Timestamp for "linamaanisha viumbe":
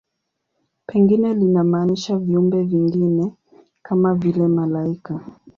1.33-2.63